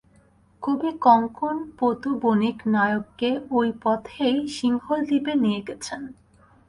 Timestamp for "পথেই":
3.83-4.37